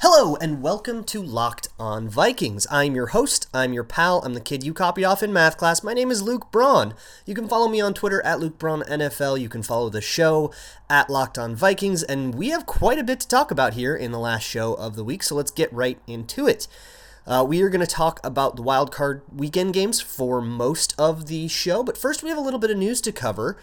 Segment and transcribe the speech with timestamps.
[0.00, 2.66] Hello and welcome to Locked on Vikings.
[2.70, 5.82] I'm your host, I'm your pal, I'm the kid you copied off in math class.
[5.82, 6.92] My name is Luke Braun.
[7.24, 9.40] You can follow me on Twitter at Luke Braun NFL.
[9.40, 10.52] You can follow the show
[10.90, 14.12] at Locked on Vikings, and we have quite a bit to talk about here in
[14.12, 16.68] the last show of the week, so let's get right into it.
[17.26, 21.26] Uh, we are going to talk about the wild card weekend games for most of
[21.26, 23.56] the show, but first we have a little bit of news to cover.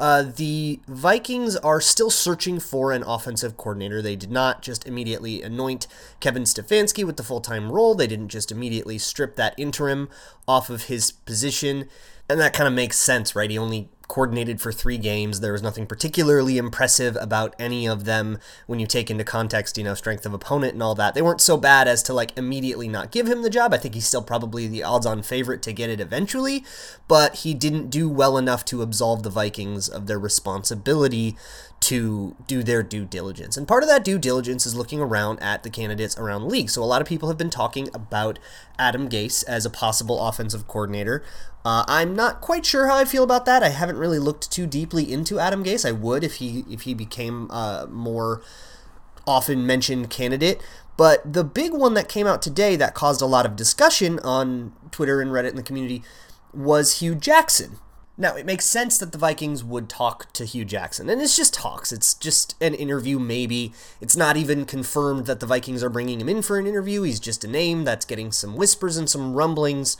[0.00, 4.00] Uh, the Vikings are still searching for an offensive coordinator.
[4.00, 5.86] They did not just immediately anoint
[6.20, 10.08] Kevin Stefanski with the full time role, they didn't just immediately strip that interim
[10.48, 11.86] off of his position.
[12.30, 13.50] And that kind of makes sense, right?
[13.50, 15.38] He only coordinated for three games.
[15.38, 19.84] There was nothing particularly impressive about any of them when you take into context, you
[19.84, 21.14] know, strength of opponent and all that.
[21.14, 23.72] They weren't so bad as to like immediately not give him the job.
[23.72, 26.64] I think he's still probably the odds on favorite to get it eventually,
[27.06, 31.36] but he didn't do well enough to absolve the Vikings of their responsibility
[31.80, 33.56] to do their due diligence.
[33.56, 36.68] And part of that due diligence is looking around at the candidates around the league.
[36.68, 38.38] So a lot of people have been talking about
[38.80, 41.22] Adam Gase as a possible offensive coordinator.
[41.64, 43.62] Uh, I'm not quite sure how I feel about that.
[43.62, 45.86] I haven't really looked too deeply into Adam Gase.
[45.86, 48.42] I would if he if he became a more
[49.26, 50.60] often mentioned candidate.
[50.96, 54.72] But the big one that came out today that caused a lot of discussion on
[54.90, 56.02] Twitter and Reddit in the community
[56.52, 57.78] was Hue Jackson.
[58.20, 61.54] Now, it makes sense that the Vikings would talk to Hue Jackson, and it's just
[61.54, 61.90] talks.
[61.90, 63.72] It's just an interview, maybe.
[63.98, 67.00] It's not even confirmed that the Vikings are bringing him in for an interview.
[67.00, 69.96] He's just a name that's getting some whispers and some rumblings.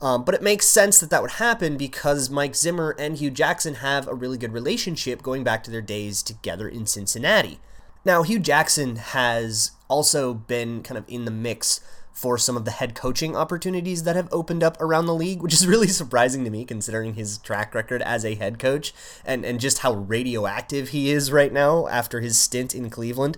[0.00, 3.74] Um, but it makes sense that that would happen because Mike Zimmer and Hue Jackson
[3.74, 7.58] have a really good relationship going back to their days together in Cincinnati.
[8.04, 11.80] Now, Hue Jackson has also been kind of in the mix
[12.16, 15.52] for some of the head coaching opportunities that have opened up around the league, which
[15.52, 19.60] is really surprising to me considering his track record as a head coach and, and
[19.60, 23.36] just how radioactive he is right now after his stint in Cleveland.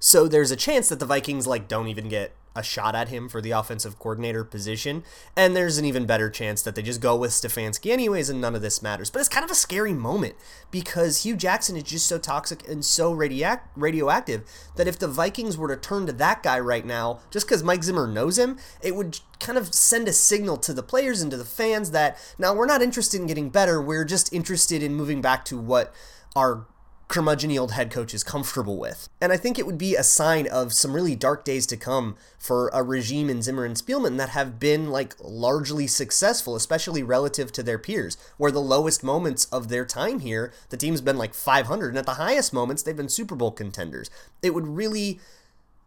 [0.00, 3.28] So there's a chance that the Vikings like don't even get a shot at him
[3.28, 5.04] for the offensive coordinator position.
[5.36, 8.54] And there's an even better chance that they just go with Stefanski anyways and none
[8.54, 9.10] of this matters.
[9.10, 10.34] But it's kind of a scary moment
[10.70, 14.44] because Hue Jackson is just so toxic and so radioac- radioactive
[14.76, 17.84] that if the Vikings were to turn to that guy right now, just because Mike
[17.84, 21.36] Zimmer knows him, it would kind of send a signal to the players and to
[21.36, 23.80] the fans that now we're not interested in getting better.
[23.80, 25.94] We're just interested in moving back to what
[26.34, 26.66] our
[27.08, 29.08] curmudgeon old head coach is comfortable with.
[29.20, 32.16] And I think it would be a sign of some really dark days to come
[32.38, 37.50] for a regime in Zimmer and Spielman that have been like largely successful, especially relative
[37.52, 41.32] to their peers, where the lowest moments of their time here, the team's been like
[41.32, 44.10] 500, and at the highest moments, they've been Super Bowl contenders.
[44.42, 45.18] It would really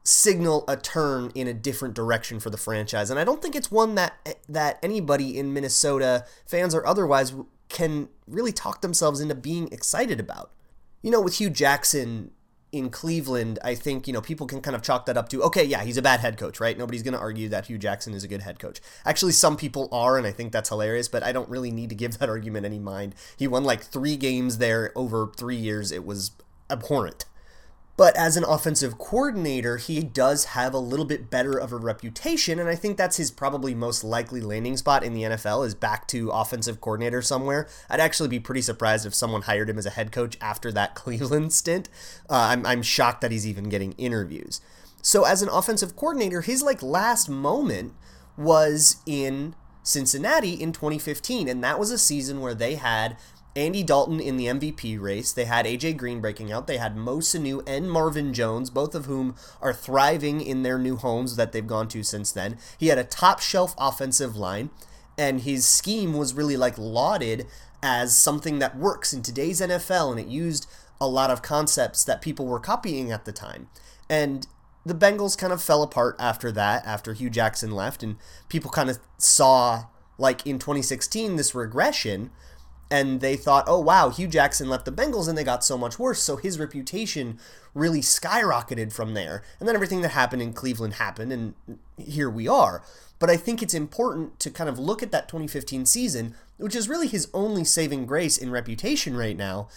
[0.03, 3.69] signal a turn in a different direction for the franchise and I don't think it's
[3.69, 7.35] one that eh, that anybody in Minnesota fans or otherwise
[7.69, 10.49] can really talk themselves into being excited about
[11.01, 12.31] you know, with Hue Jackson
[12.72, 15.63] in Cleveland, I think, you know, people can kind of chalk that up to, okay,
[15.63, 16.78] yeah, he's a bad head coach, right?
[16.78, 18.79] Nobody's going to argue that Hue Jackson is a good head coach.
[19.06, 21.95] Actually, some people are, and I think that's hilarious, but I don't really need to
[21.95, 23.16] give that argument any mind.
[23.35, 25.91] He won like three games there over three years.
[25.91, 26.31] It was
[26.69, 27.25] abhorrent.
[27.97, 32.57] But as an offensive coordinator, he does have a little bit better of a reputation,
[32.57, 36.07] and I think that's his probably most likely landing spot in the NFL is back
[36.07, 37.68] to offensive coordinator somewhere.
[37.90, 40.96] I'd actually be pretty surprised if someone hired him as a head coach after that
[41.01, 41.90] Cleveland stint.
[42.30, 44.62] Uh, I'm, I'm shocked that he's even getting interviews.
[45.01, 47.94] So as an offensive coordinator, his like last moment
[48.38, 53.18] was in Cincinnati in 2015, and that was a season where they had
[53.56, 55.34] Andy Dalton in the MVP race.
[55.34, 56.67] They had AJ Green breaking out.
[56.67, 60.95] They had Mo Sanu and Marvin Jones, both of whom are thriving in their new
[60.95, 62.57] homes that they've gone to since then.
[62.78, 64.69] He had a top shelf offensive line,
[65.17, 67.45] and his scheme was really like lauded
[67.84, 70.68] as something that works in today's NFL, and it used
[71.01, 73.68] a lot of concepts that people were copying at the time.
[74.09, 74.47] And
[74.85, 78.16] the Bengals kind of fell apart after that, after Hue Jackson left, and
[78.50, 79.85] people kind of saw,
[80.18, 82.29] like in 2016, this regression
[82.91, 85.97] and they thought, oh wow, Hue Jackson left the Bengals and they got so much
[85.97, 86.22] worse.
[86.22, 87.40] So his reputation
[87.74, 89.44] really skyrocketed from there.
[89.59, 91.54] And then everything that happened in Cleveland happened, and
[91.98, 92.83] here we are.
[93.18, 96.89] But I think it's important to kind of look at that 2015 season, which is
[96.89, 99.69] really his only saving grace in reputation right now,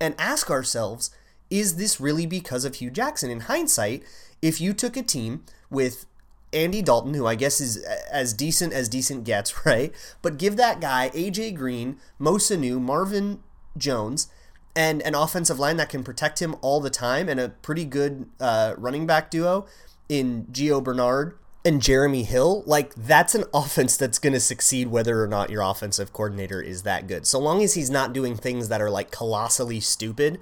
[0.00, 1.10] and ask ourselves,
[1.50, 3.30] is this really because of Hue Jackson?
[3.30, 4.02] In hindsight,
[4.40, 6.06] if you took a team with
[6.52, 9.92] Andy Dalton, who I guess is as decent as decent gets, right?
[10.20, 13.40] But give that guy AJ Green, Mo Sanu, Marvin
[13.76, 14.28] Jones,
[14.74, 18.28] and an offensive line that can protect him all the time, and a pretty good
[18.40, 19.66] uh, running back duo
[20.08, 22.62] in Gio Bernard and Jeremy Hill.
[22.66, 26.82] Like that's an offense that's going to succeed whether or not your offensive coordinator is
[26.82, 27.26] that good.
[27.26, 30.38] So long as he's not doing things that are like colossally stupid,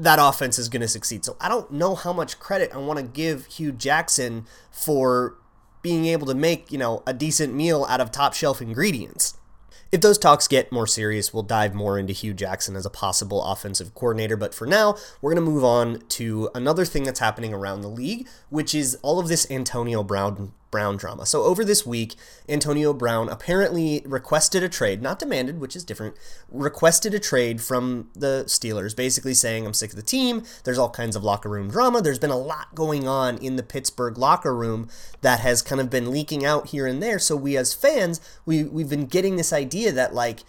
[0.00, 1.24] that offense is going to succeed.
[1.24, 5.36] So I don't know how much credit I want to give Hue Jackson for
[5.82, 9.36] being able to make, you know, a decent meal out of top shelf ingredients.
[9.92, 13.42] If those talks get more serious, we'll dive more into Hue Jackson as a possible
[13.42, 14.36] offensive coordinator.
[14.36, 17.88] But for now, we're going to move on to another thing that's happening around the
[17.88, 21.26] league, which is all of this Antonio Brown Brown drama.
[21.26, 22.14] So over this week,
[22.48, 26.16] Antonio Brown apparently requested a trade, not demanded, which is different,
[26.50, 30.42] requested a trade from the Steelers, basically saying, I'm sick of the team.
[30.64, 32.00] There's all kinds of locker room drama.
[32.00, 34.88] There's been a lot going on in the Pittsburgh locker room
[35.22, 37.18] that has kind of been leaking out here and there.
[37.18, 40.40] So we as fans, we, we've been getting this idea that like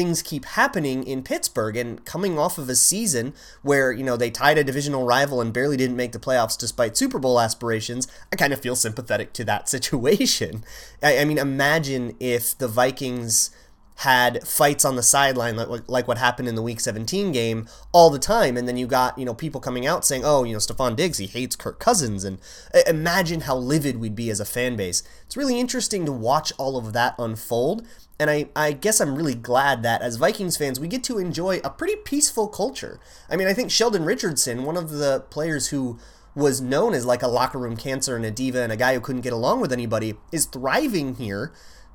[0.00, 4.30] things keep happening in Pittsburgh and coming off of a season where, you know, they
[4.30, 8.36] tied a divisional rival and barely didn't make the playoffs despite Super Bowl aspirations, I
[8.36, 10.64] kind of feel sympathetic to that situation.
[11.02, 13.50] I, I mean, imagine if the Vikings
[13.96, 18.08] had fights on the sideline like, like what happened in the week 17 game all
[18.08, 20.58] the time and then you got you know people coming out saying oh you know
[20.58, 22.38] Stefon Diggs he hates Kirk Cousins and
[22.74, 26.50] uh, imagine how livid we'd be as a fan base it's really interesting to watch
[26.56, 27.86] all of that unfold
[28.20, 31.60] and I, I guess I'm really glad that as Vikings fans, we get to enjoy
[31.64, 33.00] a pretty peaceful culture.
[33.30, 35.98] I mean, I think Sheldon Richardson, one of the players who
[36.34, 39.00] was known as like a locker room cancer and a diva and a guy who
[39.00, 41.50] couldn't get along with anybody, is thriving here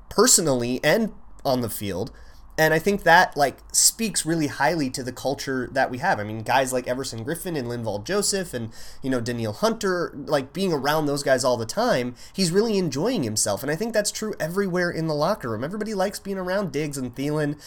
[0.08, 1.12] personally and
[1.44, 2.10] on the field.
[2.58, 6.18] And I think that like speaks really highly to the culture that we have.
[6.18, 8.70] I mean, guys like Everson Griffen and Linval Joseph and
[9.02, 13.24] you know Danielle Hunter, like being around those guys all the time, he's really enjoying
[13.24, 13.62] himself.
[13.62, 15.64] And I think that's true everywhere in the locker room.
[15.64, 17.60] Everybody likes being around Diggs and Thielen.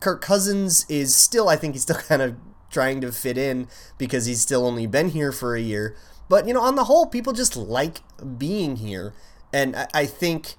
[0.00, 2.36] Kirk Cousins is still, I think he's still kind of
[2.70, 5.94] trying to fit in because he's still only been here for a year.
[6.30, 8.00] But you know, on the whole, people just like
[8.38, 9.12] being here,
[9.52, 10.54] and I think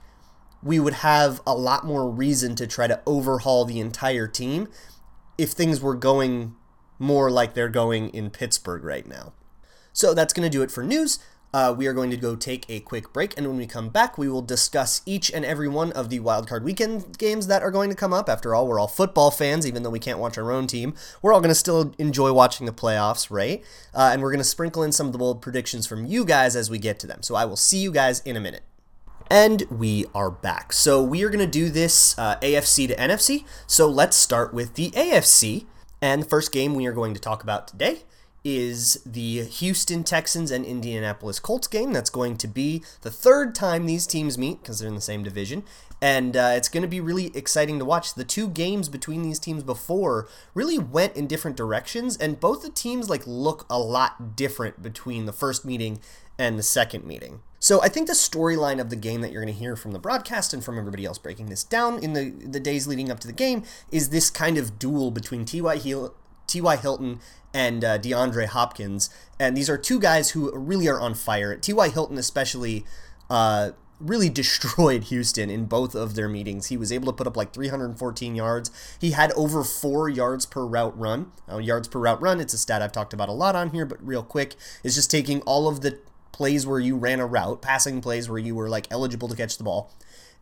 [0.63, 4.67] we would have a lot more reason to try to overhaul the entire team
[5.37, 6.55] if things were going
[6.99, 9.33] more like they're going in Pittsburgh right now.
[9.93, 11.19] So that's going to do it for news.
[11.53, 14.17] Uh, we are going to go take a quick break, and when we come back,
[14.17, 17.89] we will discuss each and every one of the wildcard weekend games that are going
[17.89, 18.29] to come up.
[18.29, 20.93] After all, we're all football fans, even though we can't watch our own team.
[21.21, 23.61] We're all going to still enjoy watching the playoffs, right?
[23.93, 26.55] Uh, and we're going to sprinkle in some of the bold predictions from you guys
[26.55, 27.21] as we get to them.
[27.21, 28.63] So I will see you guys in a minute.
[29.31, 30.74] And we are back.
[30.74, 33.45] So we are going to do this uh, AFC to NFC.
[33.66, 35.68] So let's start with the AFC.
[36.01, 38.00] And the first game we are going to talk about today
[38.44, 41.94] is the Houston Texans and Indianapolis Colts game.
[41.94, 45.24] That's going to be the third time these teams meet because they're in the same
[45.24, 45.63] division.
[46.01, 48.16] And uh, it's going to be really exciting to watch.
[48.16, 52.69] The two games between these teams before really went in different directions, and both the
[52.69, 56.01] teams like look a lot different between the first meeting
[56.38, 57.44] and the second meeting.
[57.61, 59.99] So I think the storyline of the game that you're going to hear from the
[59.99, 63.27] broadcast and from everybody else breaking this down in the the days leading up to
[63.27, 65.79] the game is this kind of duel between T.Y.
[66.47, 66.75] T.Y.
[66.75, 67.19] Hilton
[67.53, 71.55] and uh, DeAndre Hopkins, and these are two guys who really are on fire.
[71.55, 71.89] T.Y.
[71.89, 72.83] Hilton especially.
[73.29, 76.67] Uh, really destroyed Houston in both of their meetings.
[76.67, 78.97] He was able to put up like 314 yards.
[78.99, 81.31] He had over four yards per route run.
[81.47, 83.85] Uh, yards per route run, it's a stat I've talked about a lot on here,
[83.85, 85.99] but real quick, is just taking all of the
[86.31, 89.57] plays where you ran a route, passing plays where you were like eligible to catch
[89.57, 89.92] the ball,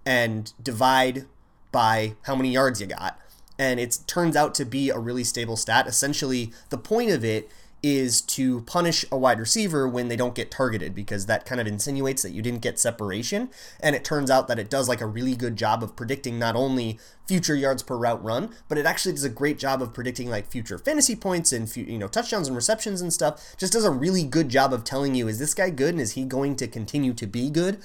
[0.05, 1.25] and divide
[1.71, 3.19] by how many yards you got.
[3.57, 5.85] And it turns out to be a really stable stat.
[5.87, 7.49] Essentially, the point of it
[7.81, 11.67] is to punish a wide receiver when they don't get targeted because that kind of
[11.67, 13.49] insinuates that you didn't get separation.
[13.79, 16.55] And it turns out that it does like a really good job of predicting not
[16.55, 20.29] only future yards per route run, but it actually does a great job of predicting
[20.29, 23.55] like future fantasy points and you know touchdowns and receptions and stuff.
[23.57, 26.13] Just does a really good job of telling you is this guy good and is
[26.13, 27.79] he going to continue to be good?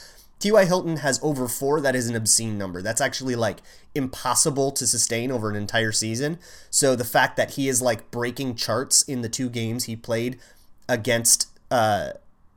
[0.44, 0.66] T.Y.
[0.66, 1.80] Hilton has over four.
[1.80, 2.82] That is an obscene number.
[2.82, 3.60] That's actually like
[3.94, 6.38] impossible to sustain over an entire season.
[6.68, 10.38] So the fact that he is like breaking charts in the two games he played
[10.86, 12.10] against uh,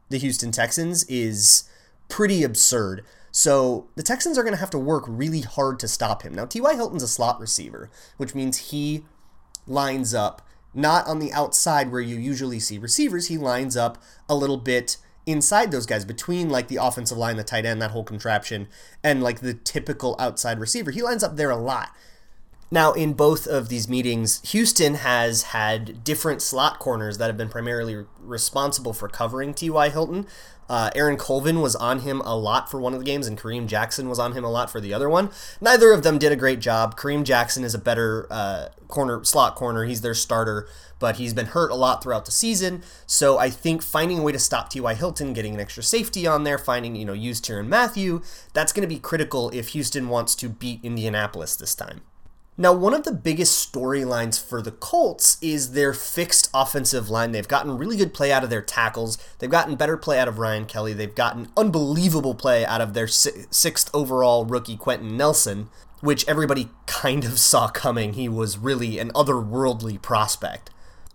[0.09, 1.63] the Houston Texans is
[2.09, 3.05] pretty absurd.
[3.31, 6.35] So the Texans are going to have to work really hard to stop him.
[6.35, 6.75] Now, T.Y.
[6.75, 9.05] Hilton's a slot receiver, which means he
[9.65, 10.41] lines up
[10.73, 13.27] not on the outside where you usually see receivers.
[13.27, 17.43] He lines up a little bit inside those guys between like the offensive line, the
[17.43, 18.67] tight end, that whole contraption,
[19.03, 20.89] and like the typical outside receiver.
[20.89, 21.95] He lines up there a lot.
[22.69, 27.47] Now, in both of these meetings, Houston has had different slot corners that have been
[27.47, 29.89] primarily responsible for covering T.Y.
[29.89, 30.27] Hilton.
[30.69, 33.67] Uh, Aaron Colvin was on him a lot for one of the games, and Kareem
[33.67, 35.29] Jackson was on him a lot for the other one.
[35.61, 36.97] Neither of them did a great job.
[36.97, 39.85] Kareem Jackson is a better uh, corner slot corner.
[39.85, 40.67] He's their starter,
[40.99, 42.83] but he's been hurt a lot throughout the season.
[43.05, 44.93] So I think finding a way to stop T.Y.
[44.93, 48.21] Hilton, getting an extra safety on there, finding you know use Tyrann Mathieu,
[48.53, 52.01] that's going to be critical if Houston wants to beat Indianapolis this time.
[52.59, 57.31] Now, one of the biggest storylines for the Colts is their fixed offensive line.
[57.31, 59.19] They've gotten really good play out of their tackles.
[59.37, 60.93] They've gotten better play out of Ryan Kelly.
[60.93, 65.69] They've gotten unbelievable play out of their sixth overall rookie, Quenton Nelson,
[66.01, 68.13] which everybody kind of saw coming.
[68.13, 70.71] He was really an otherworldly prospect.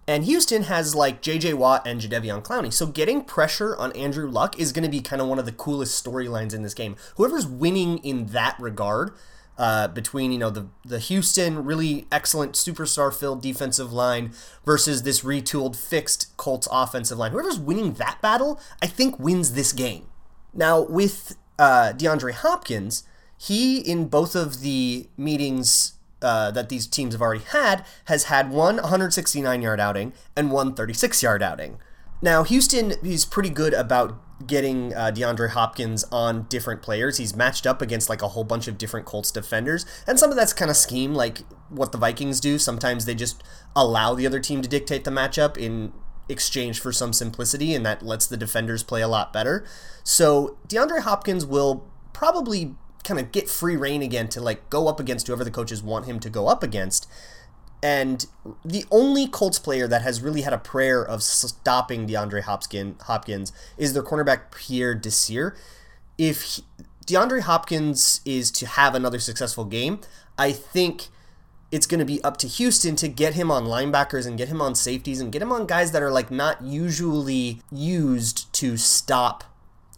[0.07, 1.55] And Houston has like J.J.
[1.55, 2.73] Watt and Jadeveon Clowney.
[2.73, 5.53] So getting pressure on Andrew Luck is going to be kind of one of the
[5.53, 6.97] coolest storylines in this game.
[7.17, 9.13] Whoever's winning in that regard
[9.62, 14.33] uh, between you know the the Houston really excellent superstar filled defensive line
[14.64, 17.31] versus this retooled fixed Colts offensive line.
[17.31, 20.09] Whoever's winning that battle, I think wins this game.
[20.52, 23.04] Now with uh, DeAndre Hopkins,
[23.38, 25.92] he in both of the meetings
[26.23, 30.75] uh, that these teams have already had has had one 169 yard outing and one
[30.75, 31.78] 36 yard outing.
[32.21, 37.19] Now Houston is pretty good about getting uh, DeAndre Hopkins on different players.
[37.19, 40.37] He's matched up against like a whole bunch of different Colts defenders, and some of
[40.37, 42.59] that's kind of scheme, like what the Vikings do.
[42.59, 43.43] Sometimes they just
[43.75, 45.93] allow the other team to dictate the matchup in
[46.29, 49.65] exchange for some simplicity, and that lets the defenders play a lot better.
[50.05, 55.01] So DeAndre Hopkins will probably kind of get free reign again to like go up
[55.01, 57.09] against whoever the coaches want him to go up against.
[57.83, 58.27] And
[58.65, 63.93] the only Colts player that has really had a prayer of stopping DeAndre Hopkins is
[63.93, 65.57] their cornerback Pierre Desir.
[66.17, 66.65] If he,
[67.07, 70.01] DeAndre Hopkins is to have another successful game,
[70.39, 71.09] I think
[71.73, 74.61] it's going to be up to Houston to get him on linebackers and get him
[74.61, 79.43] on safeties and get him on guys that are like not usually used to stop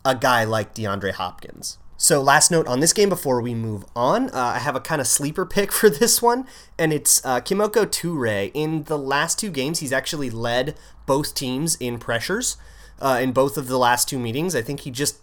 [0.04, 1.78] a guy like DeAndre Hopkins.
[1.96, 5.00] So, last note on this game before we move on, uh, I have a kind
[5.00, 6.46] of sleeper pick for this one,
[6.78, 8.50] and it's uh, Kemoko Turay.
[8.52, 12.56] In the last two games, he's actually led both teams in pressures
[13.00, 14.56] uh, in both of the last two meetings.
[14.56, 15.18] I think he just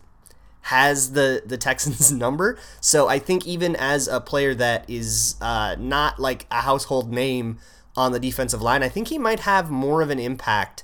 [0.65, 2.57] has the the Texans number.
[2.79, 7.57] So I think even as a player that is uh, not like a household name
[7.97, 10.83] on the defensive line, I think he might have more of an impact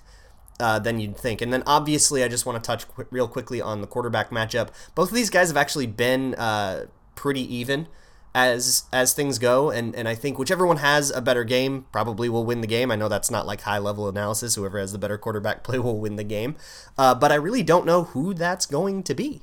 [0.60, 1.42] uh, than you'd think.
[1.42, 4.70] And then obviously, I just want to touch qu- real quickly on the quarterback matchup.
[4.96, 6.86] Both of these guys have actually been uh,
[7.16, 7.88] pretty even
[8.36, 12.30] as as things go, and and I think whichever one has a better game probably
[12.30, 12.92] will win the game.
[12.92, 14.56] I know that's not like high level analysis.
[14.56, 16.56] Whoever has the better quarterback play will win the game,
[16.98, 19.42] uh, but I really don't know who that's going to be.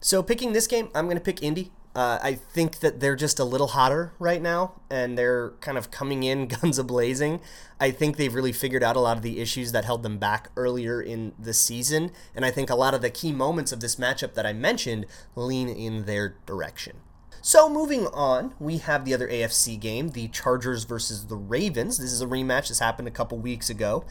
[0.00, 1.72] So picking this game, I'm going to pick Indy.
[1.98, 5.90] Uh, I think that they're just a little hotter right now, and they're kind of
[5.90, 7.40] coming in guns a blazing.
[7.80, 10.52] I think they've really figured out a lot of the issues that held them back
[10.56, 13.96] earlier in the season, and I think a lot of the key moments of this
[13.96, 16.98] matchup that I mentioned lean in their direction.
[17.42, 21.98] So moving on, we have the other AFC game, the Chargers versus the Ravens.
[21.98, 22.68] This is a rematch.
[22.68, 24.04] This happened a couple weeks ago.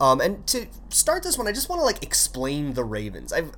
[0.00, 3.32] Um, and to start this one, I just want to like explain the Ravens.
[3.32, 3.50] I've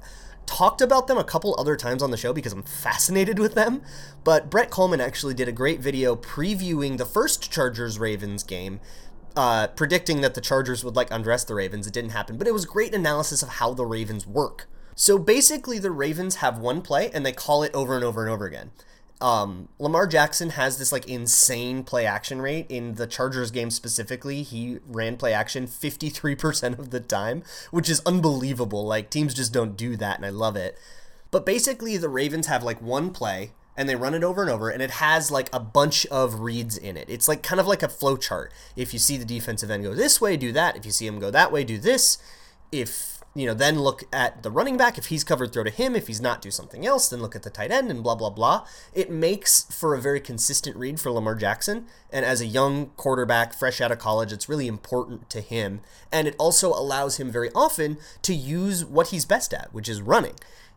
[0.47, 3.83] talked about them a couple other times on the show because I'm fascinated with them.
[4.23, 8.81] But Brett Kollmann actually did a great video previewing the first Chargers Ravens game,
[9.37, 11.87] uh, predicting that the Chargers would like undress the Ravens.
[11.87, 14.69] It didn't happen, but it was great analysis of how the Ravens work.
[14.95, 18.31] So basically, the Ravens have one play and they call it over and over and
[18.31, 18.71] over again
[19.25, 24.43] um, Lamar Jackson has this like insane play action rate in the Chargers game specifically.
[24.43, 28.85] He ran play action 53% of the time, which is unbelievable.
[28.85, 30.77] Like teams just don't do that and I love it.
[31.31, 34.69] But basically the Ravens have like one play and they run it over and over
[34.69, 37.09] and it has like a bunch of reads in it.
[37.09, 38.53] It's like kind of like a flow chart.
[38.77, 40.77] If you see the defensive end go this way, do that.
[40.77, 42.19] If you see him go that way, do this.
[42.71, 44.97] If you know, then look at the running back.
[44.97, 45.97] If he's covered, throw to him.
[45.97, 47.09] If he's not, do something else.
[47.09, 48.67] Then look at the tight end and blah, blah, blah.
[48.93, 51.87] It makes for a very consistent read for Lamar Jackson.
[52.13, 55.81] And as a young quarterback, fresh out of college, it's really important to him.
[56.13, 60.01] And it also allows him very often to use what he's best at, which is
[60.01, 60.35] running.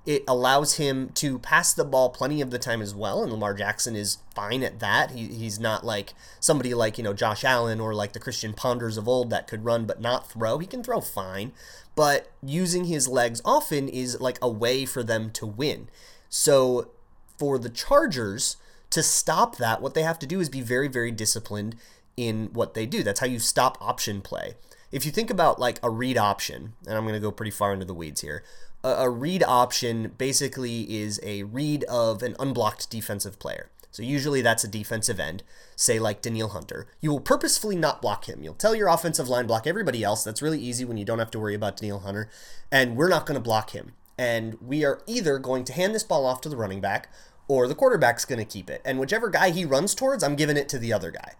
[0.07, 3.53] It allows him to pass the ball plenty of the time as well, and Lamar
[3.53, 5.11] Jackson is fine at that.
[5.11, 8.97] He, he's not like somebody like, you know, Josh Allen or like the Christian Ponders
[8.97, 10.59] of old that could run but not throw.
[10.59, 11.51] He can throw fine,
[11.93, 15.89] but using his legs often is like a way for them to win.
[16.29, 16.91] So
[17.37, 18.55] for the Chargers
[18.91, 21.75] to stop that, what they have to do is be very, very disciplined
[22.17, 23.03] in what they do.
[23.03, 24.55] That's how you stop option play.
[24.91, 27.71] If you think about like a read option, and I'm going to go pretty far
[27.71, 28.43] into the weeds here,
[28.83, 33.69] a, read option basically is a read of an unblocked defensive player.
[33.91, 35.43] So usually that's a defensive end,
[35.75, 36.87] say like Danielle Hunter.
[37.01, 38.43] You will purposefully not block him.
[38.43, 40.23] You'll tell your offensive line block everybody else.
[40.23, 42.29] That's really easy when you don't have to worry about Danielle Hunter.
[42.71, 43.93] And we're not going to block him.
[44.17, 47.09] And we are either going to hand this ball off to the running back
[47.47, 48.81] or the quarterback's going to keep it.
[48.85, 51.33] And whichever guy he runs towards, I'm giving it to the other guy.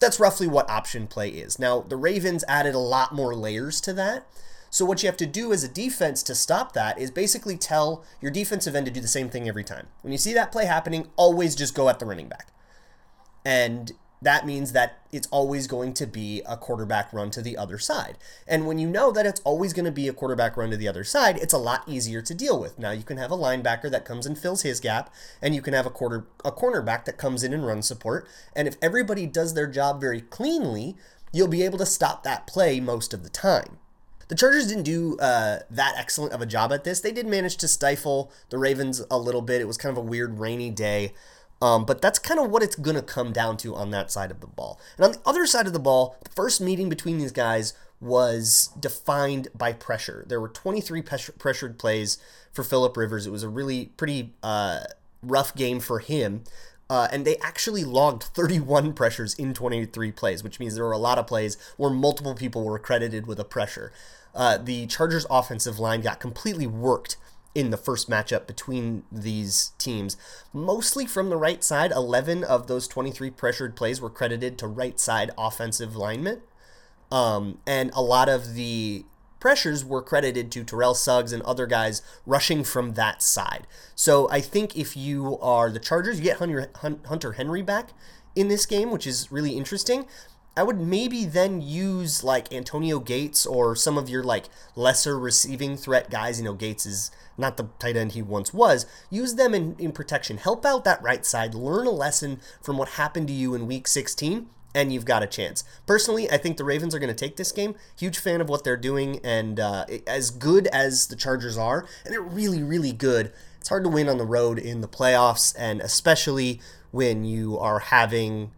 [0.00, 1.58] That's roughly what option play is.
[1.58, 4.26] Now, the Ravens added a lot more layers to that.
[4.70, 8.04] So what you have to do as a defense to stop that is basically tell
[8.20, 9.88] your defensive end to do the same thing every time.
[10.02, 12.48] When you see that play happening, always just go at the running back.
[13.44, 13.92] And
[14.22, 18.18] that means that it's always going to be a quarterback run to the other side.
[18.46, 20.88] And when you know that it's always going to be a quarterback run to the
[20.88, 22.78] other side, it's a lot easier to deal with.
[22.78, 25.74] Now you can have a linebacker that comes and fills his gap, and you can
[25.74, 28.28] have a quarter a cornerback that comes in and runs support.
[28.54, 30.96] And if everybody does their job very cleanly,
[31.32, 33.78] you'll be able to stop that play most of the time.
[34.28, 37.00] The Chargers didn't do uh, that excellent of a job at this.
[37.00, 39.60] They did manage to stifle the Ravens a little bit.
[39.60, 41.14] It was kind of a weird rainy day.
[41.62, 44.30] Um, but that's kind of what it's going to come down to on that side
[44.30, 44.80] of the ball.
[44.96, 48.70] And on the other side of the ball, the first meeting between these guys was
[48.78, 50.24] defined by pressure.
[50.26, 52.16] There were 23 pressured plays
[52.50, 53.26] for Philip Rivers.
[53.26, 54.80] It was a really pretty uh,
[55.22, 56.44] rough game for him.
[56.88, 60.98] Uh, and they actually logged 31 pressures in 23 plays, which means there were a
[60.98, 63.92] lot of plays where multiple people were credited with a pressure.
[64.34, 67.16] Uh, the Chargers' offensive line got completely worked
[67.54, 70.16] in the first matchup between these teams.
[70.52, 75.00] Mostly from the right side, 11 of those 23 pressured plays were credited to right
[75.00, 76.42] side offensive linemen.
[77.10, 79.04] Um, and a lot of the
[79.40, 83.66] pressures were credited to Terrell Suggs and other guys rushing from that side.
[83.94, 87.90] So I think if you are the Chargers, you get Hunter Henry back
[88.36, 90.06] in this game, which is really interesting.
[90.60, 94.44] I would maybe then use like Antonio Gates or some of your like
[94.76, 96.38] lesser receiving threat guys.
[96.38, 98.84] You know, Gates is not the tight end he once was.
[99.08, 100.36] Use them in, in protection.
[100.36, 101.54] Help out that right side.
[101.54, 105.26] Learn a lesson from what happened to you in week 16, and you've got a
[105.26, 105.64] chance.
[105.86, 107.74] Personally, I think the Ravens are going to take this game.
[107.98, 112.12] Huge fan of what they're doing, and uh, as good as the Chargers are, and
[112.12, 115.80] they're really, really good, it's hard to win on the road in the playoffs, and
[115.80, 118.52] especially when you are having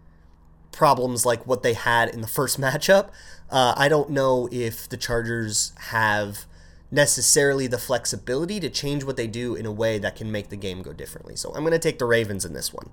[0.73, 3.11] problems like what they had in the first matchup.
[3.51, 6.47] Uh, I don't know if the Chargers have
[6.91, 10.57] necessarily the flexibility to change what they do in a way that can make the
[10.57, 11.37] game go differently.
[11.37, 12.91] So I'm going to take the Ravens in this one.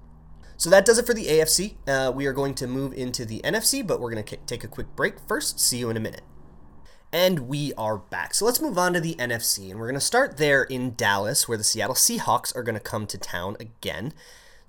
[0.58, 1.76] So that does it for the AFC.
[1.88, 4.68] Uh, we are going to move into the NFC, but we're going to take a
[4.68, 5.60] quick break first.
[5.60, 6.24] See you in a minute.
[7.12, 8.34] And we are back.
[8.34, 9.72] So let's move on to the NFC.
[9.72, 12.82] And we're going to start there in Dallas, where the Seattle Seahawks are going to
[12.82, 14.14] come to town again.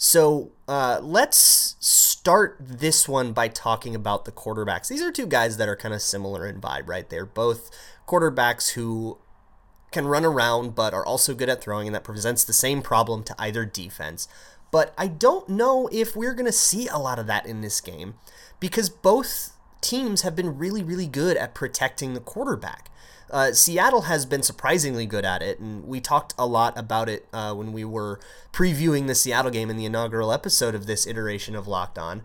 [0.03, 4.89] So uh, let's start this one by talking about the quarterbacks.
[4.89, 7.07] These are two guys that are kind of similar in vibe, right?
[7.07, 7.71] They're both
[8.09, 9.19] quarterbacks who
[9.93, 13.23] can run around but are also good at throwing, and that presents the same problem
[13.25, 14.27] to either defense.
[14.71, 17.83] But I don't know if we're going to see a lot of that in this
[17.83, 18.15] game
[18.59, 22.91] because both teams have been really, really good at protecting the quarterback.
[23.31, 27.27] Uh, Seattle has been surprisingly good at it, and we talked a lot about it
[27.33, 28.19] uh, when we were
[28.53, 32.23] previewing the Seattle game in the inaugural episode of this iteration of Locked On.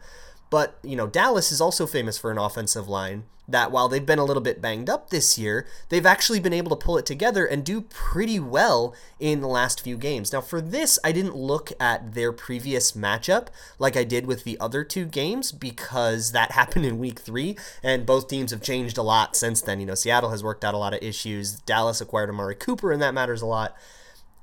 [0.49, 4.19] But, you know, Dallas is also famous for an offensive line that while they've been
[4.19, 7.45] a little bit banged up this year, they've actually been able to pull it together
[7.45, 10.33] and do pretty well in the last few games.
[10.33, 14.59] Now, for this, I didn't look at their previous matchup like I did with the
[14.59, 19.03] other two games because that happened in week three, and both teams have changed a
[19.03, 19.79] lot since then.
[19.79, 23.01] You know, Seattle has worked out a lot of issues, Dallas acquired Amari Cooper, and
[23.01, 23.75] that matters a lot.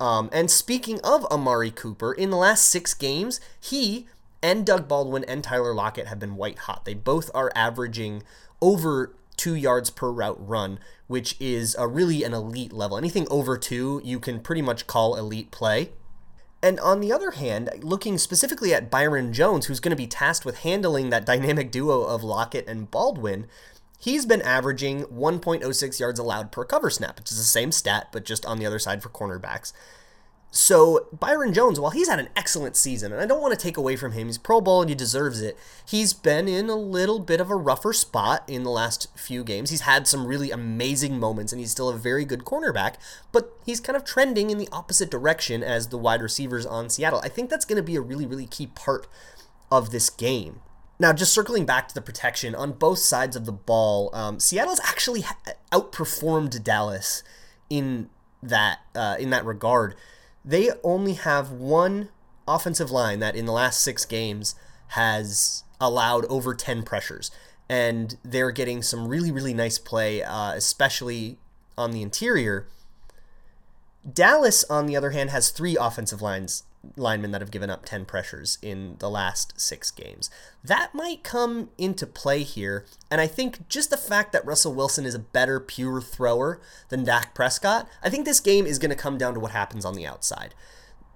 [0.00, 4.08] Um, and speaking of Amari Cooper, in the last six games, he
[4.42, 6.84] and Doug Baldwin and Tyler Lockett have been white hot.
[6.84, 8.22] They both are averaging
[8.60, 12.98] over two yards per route run, which is a really an elite level.
[12.98, 15.90] Anything over two, you can pretty much call elite play.
[16.62, 20.44] And on the other hand, looking specifically at Byron Jones, who's going to be tasked
[20.44, 23.46] with handling that dynamic duo of Lockett and Baldwin,
[23.98, 28.24] he's been averaging 1.06 yards allowed per cover snap, which is the same stat, but
[28.24, 29.72] just on the other side for cornerbacks.
[30.54, 33.78] So Byron Jones, while he's had an excellent season, and I don't want to take
[33.78, 35.56] away from him, he's Pro Bowl and he deserves it.
[35.88, 39.70] He's been in a little bit of a rougher spot in the last few games.
[39.70, 42.96] He's had some really amazing moments, and he's still a very good cornerback,
[43.32, 47.22] but he's kind of trending in the opposite direction as the wide receivers on Seattle.
[47.24, 49.06] I think that's going to be a really, really key part
[49.70, 50.60] of this game.
[51.00, 54.80] Now, just circling back to the protection on both sides of the ball, um, Seattle's
[54.84, 55.24] actually
[55.72, 57.22] outperformed Dallas
[57.70, 58.10] in
[58.42, 59.94] that uh, in that regard
[60.44, 62.08] they only have one
[62.46, 64.54] offensive line that in the last six games
[64.88, 67.30] has allowed over 10 pressures.
[67.68, 71.38] And they're getting some really, really nice play, uh, especially
[71.78, 72.66] on the interior.
[74.10, 76.64] Dallas, on the other hand, has three offensive lines
[76.96, 80.30] linemen that have given up 10 pressures in the last six games.
[80.64, 82.84] That might come into play here.
[83.10, 87.04] And I think just the fact that Russell Wilson is a better pure thrower than
[87.04, 89.94] Dak Prescott, I think this game is going to come down to what happens on
[89.94, 90.54] the outside.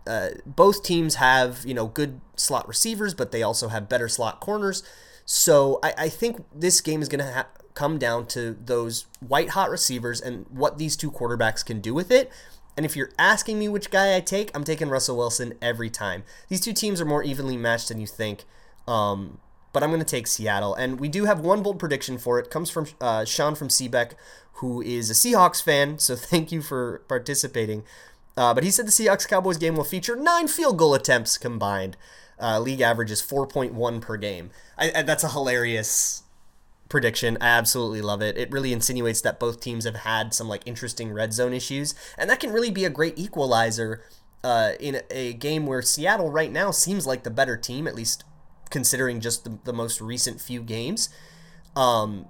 [0.07, 4.41] Uh, both teams have, you know, good slot receivers, but they also have better slot
[4.41, 4.83] corners.
[5.25, 9.51] So I, I think this game is going to ha- come down to those white
[9.51, 12.31] hot receivers and what these two quarterbacks can do with it.
[12.77, 16.25] And if you're asking me which guy I take, I'm taking Russell Wilson every time.
[16.49, 18.45] These two teams are more evenly matched than you think.
[18.87, 19.39] Um,
[19.73, 20.75] but I'm going to take Seattle.
[20.75, 22.51] And we do have one bold prediction for it.
[22.51, 24.13] comes from uh, Sean from Seebeck,
[24.55, 25.99] who is a Seahawks fan.
[25.99, 27.85] So thank you for participating.
[28.37, 31.97] Uh, but he said the Seahawks Cowboys game will feature nine field goal attempts combined.
[32.41, 34.51] Uh, league average is 4.1 per game.
[34.77, 36.23] I, I, that's a hilarious
[36.89, 37.37] prediction.
[37.41, 38.37] I absolutely love it.
[38.37, 42.29] It really insinuates that both teams have had some like interesting red zone issues, and
[42.31, 44.03] that can really be a great equalizer
[44.45, 48.25] uh, in a game where Seattle right now seems like the better team, at least
[48.71, 51.09] considering just the, the most recent few games.
[51.75, 52.27] Um,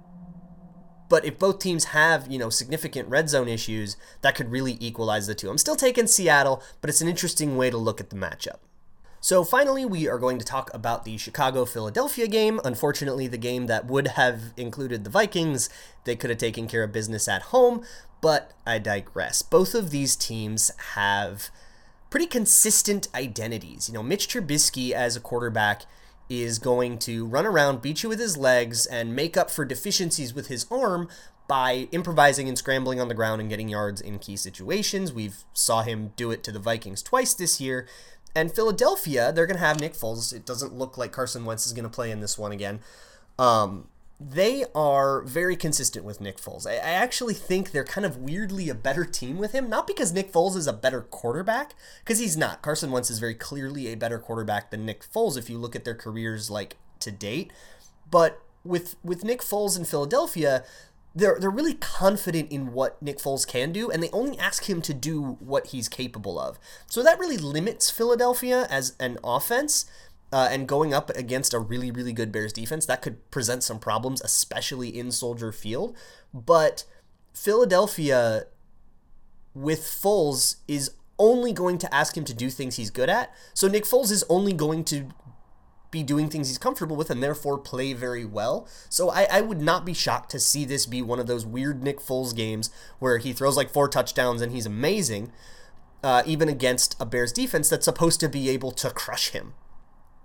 [1.09, 5.27] but if both teams have, you know, significant red zone issues, that could really equalize
[5.27, 5.49] the two.
[5.49, 8.57] I'm still taking Seattle, but it's an interesting way to look at the matchup.
[9.19, 12.61] So finally, we are going to talk about the Chicago Philadelphia game.
[12.63, 15.69] Unfortunately, the game that would have included the Vikings,
[16.03, 17.83] they could have taken care of business at home,
[18.21, 19.41] but I digress.
[19.41, 21.49] Both of these teams have
[22.09, 23.89] pretty consistent identities.
[23.89, 25.83] You know, Mitch Trubisky as a quarterback
[26.29, 30.33] is going to run around, beat you with his legs, and make up for deficiencies
[30.33, 31.07] with his arm
[31.47, 35.13] by improvising and scrambling on the ground and getting yards in key situations.
[35.13, 37.87] We've saw him do it to the Vikings twice this year.
[38.37, 40.31] And Philadelphia, they're going to have Nick Foles.
[40.31, 42.81] It doesn't look like Carson Wentz is going to play in this one again.
[43.39, 43.87] Um,
[44.19, 46.67] they are very consistent with Nick Foles.
[46.67, 50.13] I, I, actually think they're kind of weirdly a better team with him, not because
[50.13, 51.73] Nick Foles is a better quarterback,
[52.03, 52.61] because he's not.
[52.61, 55.83] Carson Wentz is very clearly a better quarterback than Nick Foles if you look at
[55.83, 57.51] their careers like to date.
[58.09, 60.63] But with with Nick Foles in Philadelphia,
[61.15, 64.81] they're they're really confident in what Nick Foles can do, and they only ask him
[64.83, 66.59] to do what he's capable of.
[66.87, 69.85] So that really limits Philadelphia as an offense.
[70.29, 73.79] Uh, and going up against a really, really good Bears defense, that could present some
[73.79, 75.95] problems, especially in Soldier Field.
[76.33, 76.83] But
[77.33, 78.47] Philadelphia,
[79.53, 83.33] with Foles, is only going to ask him to do things he's good at.
[83.53, 85.07] So Nick Foles is only going to
[85.91, 88.67] be doing things he's comfortable with and therefore play very well.
[88.89, 91.83] So I, I would not be shocked to see this be one of those weird
[91.83, 92.69] Nick Foles games
[92.99, 95.31] where he throws like four touchdowns and he's amazing,
[96.03, 99.53] uh, even against a Bears defense that's supposed to be able to crush him.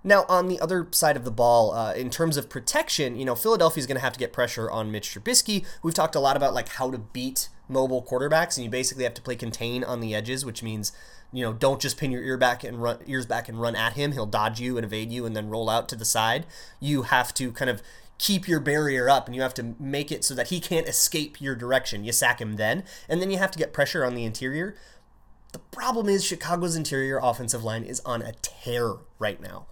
[0.05, 3.37] Now, on the other side of the ball, uh, in terms of protection, you know,
[3.37, 5.65] Philadelphia is going to have to get pressure on Mitch Trubisky.
[5.83, 9.15] We've talked a lot about like how to beat mobile quarterbacks, and you basically have
[9.15, 10.91] to play contain on the edges, which means
[11.33, 13.95] you know, don't just pin your ear back and run ears back and run at
[13.95, 14.13] him.
[14.13, 16.47] He'll dodge you and evade you and then roll out to the side.
[16.79, 17.83] You have to kind of
[18.19, 21.41] keep your barrier up and you have to make it so that he can't escape
[21.41, 22.05] your direction.
[22.05, 24.77] You sack him then, and then you have to get pressure on the interior.
[25.53, 29.67] The problem is Chicago's interior offensive line is on a tear right now.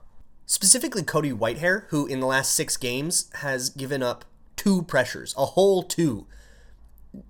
[0.47, 4.25] Specifically, Cody Whitehair, who in the last six games has given up
[4.57, 6.27] two pressures, a whole two.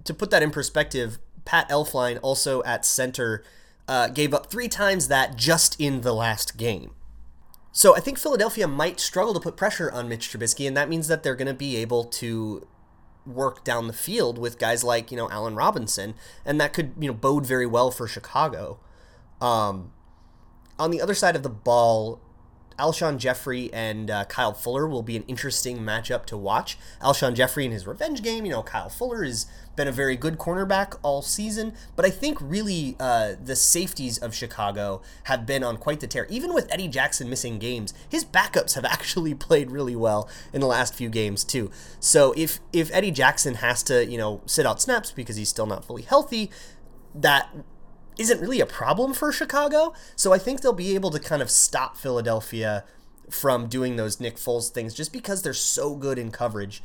[0.05, 3.45] To put that in perspective, Pat Elflein, also at center,
[3.88, 6.93] uh, gave up three times that just in the last game.
[7.73, 11.09] So I think Philadelphia might struggle to put pressure on Mitch Trubisky, and that means
[11.09, 12.66] that they're going to be able to
[13.27, 16.14] work down the field with guys like you know Allen Robinson,
[16.45, 18.81] and that could you know bode very well for Chicago.
[19.40, 19.93] Um,
[20.79, 22.21] on the other side of the ball,
[22.81, 26.79] Alshon Jeffery and uh, Kyle Fuller will be an interesting matchup to watch.
[27.03, 29.45] Alshon Jeffery in his revenge game, you know, Kyle Fuller has
[29.77, 34.35] been a very good cornerback all season, but I think really uh, the safeties of
[34.35, 36.27] Chicago have been on quite the tear.
[36.31, 40.66] Even with Eddie Jackson missing games, his backups have actually played really well in the
[40.66, 41.71] last few games too.
[42.01, 45.66] So if if Eddie Jackson has to, you know, sit out snaps because he's still
[45.66, 46.51] not fully healthy,
[47.14, 47.51] that
[48.20, 49.94] isn't really a problem for Chicago.
[50.14, 52.85] So I think they'll be able to kind of stop Philadelphia
[53.30, 56.83] from doing those Nick Foles things just because they're so good in coverage.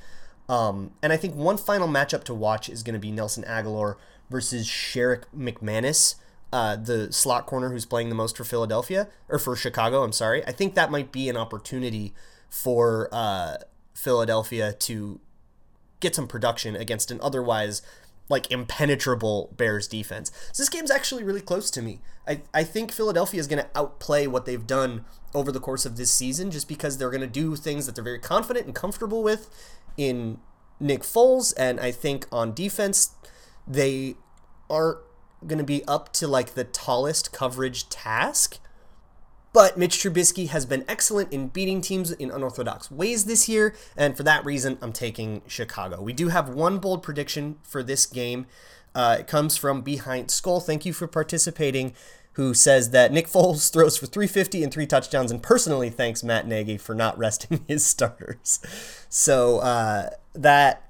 [0.48, 3.96] Um, and I think one final matchup to watch is going to be Nelson Agholor
[4.30, 6.16] versus Sherrick McManus,
[6.54, 10.04] uh, the slot corner who's playing the most for Philadelphia or for Chicago.
[10.04, 10.46] I'm sorry.
[10.48, 12.14] I think that might be an opportunity
[12.50, 13.58] for uh,
[13.94, 15.20] Philadelphia to
[16.00, 17.82] get some production against an otherwise
[18.30, 20.32] like impenetrable Bears defense.
[20.52, 22.02] So this game's actually really close to me.
[22.28, 25.98] I, I think Philadelphia is going to outplay what they've done over the course of
[25.98, 29.22] this season just because they're going to do things that they're very confident and comfortable
[29.22, 29.50] with
[29.98, 30.40] in
[30.80, 31.54] Nick Foles.
[31.58, 33.12] And I think on defense,
[33.68, 34.16] they
[34.70, 35.00] aren't
[35.46, 38.60] going to be up to like the tallest coverage task.
[39.56, 44.18] But Mitch Trubisky has been excellent in beating teams in unorthodox ways this year, and
[44.18, 46.02] for that reason, I'm taking Chicago.
[46.02, 48.48] We do have one bold prediction for this game.
[48.94, 50.60] Uh, it comes from Behind Skull.
[50.60, 51.94] Thank you for participating.
[52.34, 56.46] Who says that Nick Foles throws for 350 and three touchdowns, and personally thanks Matt
[56.46, 58.60] Nagy for not resting his starters.
[59.08, 60.90] So uh, that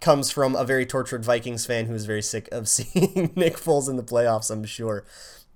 [0.00, 3.96] comes from a very tortured Vikings fan who's very sick of seeing Nick Foles in
[3.96, 5.04] the playoffs, I'm sure.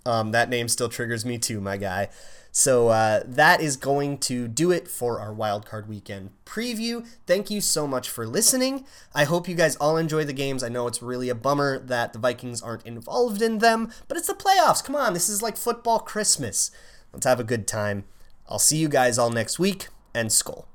[0.08, 2.08] Um, that name still triggers me too, my guy.
[2.50, 7.06] So uh, that is going to do it for our wildcard weekend preview.
[7.26, 8.86] Thank you so much for listening.
[9.14, 10.64] I hope you guys all enjoy the games.
[10.64, 14.28] I know it's really a bummer that the Vikings aren't involved in them, but it's
[14.28, 14.82] the playoffs.
[14.82, 16.70] Come on, this is like football Christmas.
[17.12, 18.04] Let's have a good time.
[18.48, 20.66] I'll see you guys all next week, and Skull.